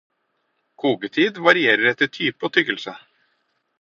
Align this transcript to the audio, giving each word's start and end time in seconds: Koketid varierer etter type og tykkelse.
Koketid 0.83 1.37
varierer 1.49 1.91
etter 1.93 2.13
type 2.19 2.49
og 2.49 2.57
tykkelse. 2.57 2.95